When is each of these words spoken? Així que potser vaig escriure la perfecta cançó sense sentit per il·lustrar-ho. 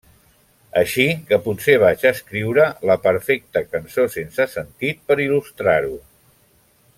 Així 0.79 1.03
que 1.27 1.37
potser 1.47 1.75
vaig 1.83 2.05
escriure 2.11 2.65
la 2.91 2.95
perfecta 3.03 3.63
cançó 3.75 4.07
sense 4.15 4.49
sentit 4.55 5.05
per 5.11 5.19
il·lustrar-ho. 5.27 5.93